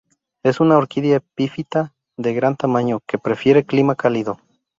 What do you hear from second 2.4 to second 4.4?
tamaño, que prefiere clima cálido.